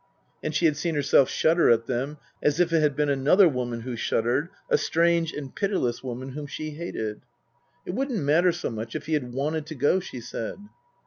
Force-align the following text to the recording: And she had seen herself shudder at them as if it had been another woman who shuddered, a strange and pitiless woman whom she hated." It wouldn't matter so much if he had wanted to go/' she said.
And 0.41 0.55
she 0.55 0.65
had 0.65 0.77
seen 0.77 0.95
herself 0.95 1.29
shudder 1.29 1.69
at 1.69 1.85
them 1.85 2.17
as 2.41 2.59
if 2.59 2.73
it 2.73 2.79
had 2.81 2.95
been 2.95 3.11
another 3.11 3.47
woman 3.47 3.81
who 3.81 3.95
shuddered, 3.95 4.49
a 4.67 4.75
strange 4.75 5.31
and 5.31 5.55
pitiless 5.55 6.03
woman 6.03 6.29
whom 6.29 6.47
she 6.47 6.71
hated." 6.71 7.21
It 7.85 7.93
wouldn't 7.93 8.23
matter 8.23 8.51
so 8.51 8.71
much 8.71 8.95
if 8.95 9.05
he 9.05 9.13
had 9.13 9.31
wanted 9.31 9.67
to 9.67 9.75
go/' 9.75 10.01
she 10.01 10.19
said. 10.19 10.57